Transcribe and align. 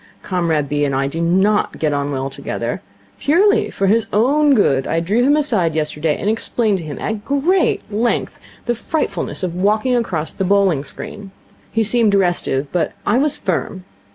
Comrade 0.23 0.67
B. 0.67 0.83
and 0.83 0.95
I 0.95 1.05
do 1.05 1.21
not 1.21 1.77
get 1.77 1.93
on 1.93 2.11
well 2.11 2.31
together. 2.31 2.81
Purely 3.19 3.69
for 3.69 3.85
his 3.85 4.07
own 4.11 4.55
good, 4.55 4.87
I 4.87 4.99
drew 4.99 5.21
him 5.23 5.37
aside 5.37 5.75
yesterday 5.75 6.17
and 6.17 6.27
explained 6.27 6.79
to 6.79 6.83
him 6.83 6.97
at 6.97 7.23
great 7.23 7.83
length 7.91 8.39
the 8.65 8.73
frightfulness 8.73 9.43
of 9.43 9.53
walking 9.53 9.95
across 9.95 10.31
the 10.31 10.43
bowling 10.43 10.83
screen. 10.83 11.29
He 11.71 11.83
seemed 11.83 12.15
restive, 12.15 12.65
but 12.71 12.93
I 13.05 13.19
was 13.19 13.37
firm. 13.37 13.85